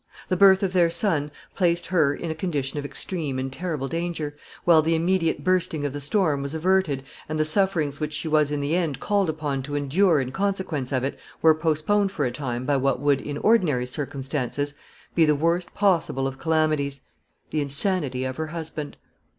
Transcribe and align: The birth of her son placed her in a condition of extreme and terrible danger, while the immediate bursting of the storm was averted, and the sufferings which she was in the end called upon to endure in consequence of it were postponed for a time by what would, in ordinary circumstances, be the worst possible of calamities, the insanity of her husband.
The 0.29 0.35
birth 0.35 0.63
of 0.63 0.73
her 0.73 0.89
son 0.89 1.29
placed 1.55 1.85
her 1.85 2.15
in 2.15 2.31
a 2.31 2.33
condition 2.33 2.79
of 2.79 2.85
extreme 2.85 3.37
and 3.37 3.53
terrible 3.53 3.87
danger, 3.87 4.35
while 4.63 4.81
the 4.81 4.95
immediate 4.95 5.43
bursting 5.43 5.85
of 5.85 5.93
the 5.93 6.01
storm 6.01 6.41
was 6.41 6.55
averted, 6.55 7.03
and 7.29 7.39
the 7.39 7.45
sufferings 7.45 7.99
which 7.99 8.11
she 8.13 8.27
was 8.27 8.49
in 8.51 8.61
the 8.61 8.75
end 8.75 8.99
called 8.99 9.29
upon 9.29 9.61
to 9.61 9.75
endure 9.75 10.19
in 10.19 10.31
consequence 10.31 10.91
of 10.91 11.03
it 11.03 11.19
were 11.43 11.53
postponed 11.53 12.11
for 12.11 12.25
a 12.25 12.31
time 12.31 12.65
by 12.65 12.77
what 12.77 12.99
would, 12.99 13.21
in 13.21 13.37
ordinary 13.37 13.85
circumstances, 13.85 14.73
be 15.13 15.23
the 15.23 15.35
worst 15.35 15.71
possible 15.75 16.25
of 16.27 16.39
calamities, 16.39 17.01
the 17.51 17.61
insanity 17.61 18.25
of 18.25 18.37
her 18.37 18.47
husband. 18.47 18.97